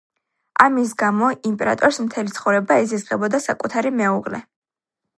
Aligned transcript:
ამის 0.63 0.93
გამო, 1.01 1.29
იმპერატორს 1.51 2.01
მთელი 2.07 2.35
ცხოვრება 2.39 2.81
ეზიზღებოდა 2.87 3.45
საკუთარი 3.49 3.97
მეუღლე. 4.03 4.45